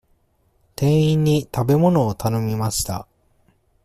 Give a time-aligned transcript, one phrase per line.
[0.75, 3.07] 店員に食べ物を頼みました。